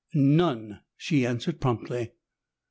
"None," 0.15 0.79
she 0.97 1.27
answered 1.27 1.61
promptly. 1.61 2.13